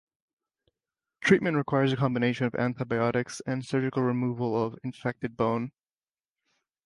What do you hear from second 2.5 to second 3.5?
antibiotics